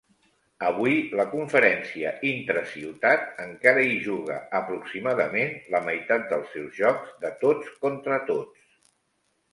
[0.67, 7.73] Avui, la conferència intra-ciutat encara hi juga aproximadament la meitat dels seus jocs de tots
[7.87, 8.67] contra tots.